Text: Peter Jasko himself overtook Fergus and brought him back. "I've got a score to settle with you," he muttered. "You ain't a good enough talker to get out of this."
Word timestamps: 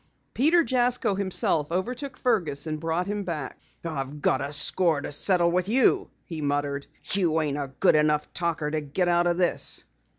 Peter 0.33 0.63
Jasko 0.63 1.13
himself 1.13 1.71
overtook 1.71 2.17
Fergus 2.17 2.65
and 2.65 2.79
brought 2.79 3.05
him 3.05 3.23
back. 3.23 3.59
"I've 3.85 4.19
got 4.19 4.41
a 4.41 4.51
score 4.51 4.99
to 4.99 5.11
settle 5.11 5.51
with 5.51 5.69
you," 5.69 6.09
he 6.25 6.41
muttered. 6.41 6.87
"You 7.13 7.39
ain't 7.39 7.59
a 7.59 7.71
good 7.79 7.95
enough 7.95 8.33
talker 8.33 8.71
to 8.71 8.81
get 8.81 9.07
out 9.07 9.27
of 9.27 9.37
this." 9.37 9.83